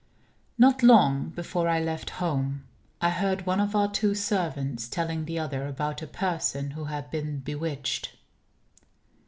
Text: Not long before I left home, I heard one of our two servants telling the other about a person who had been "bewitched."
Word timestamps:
Not 0.57 0.81
long 0.81 1.29
before 1.29 1.67
I 1.69 1.79
left 1.79 2.09
home, 2.17 2.63
I 3.01 3.11
heard 3.11 3.45
one 3.45 3.59
of 3.59 3.75
our 3.75 3.87
two 3.91 4.15
servants 4.15 4.87
telling 4.89 5.25
the 5.25 5.37
other 5.37 5.67
about 5.67 6.01
a 6.01 6.07
person 6.07 6.71
who 6.71 6.85
had 6.85 7.11
been 7.11 7.37
"bewitched." 7.41 8.09